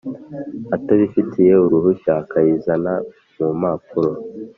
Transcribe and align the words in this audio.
atabifitiye 0.75 1.53
uruhushya 1.65 2.11
akayizana 2.21 2.93
mumapuro 3.37 4.11